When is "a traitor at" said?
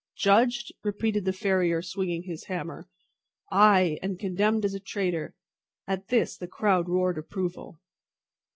4.73-6.07